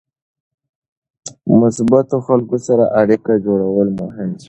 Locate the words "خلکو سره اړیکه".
2.27-3.33